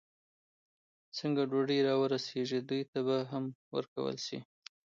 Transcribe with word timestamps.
څنګه 1.17 1.41
ډوډۍ 1.49 1.79
را 1.87 1.93
ورسېږي، 2.01 2.59
دوی 2.69 2.81
ته 2.91 2.99
به 3.07 3.17
هم 3.31 3.43
ورکول 3.75 4.15
شي. 4.25 4.39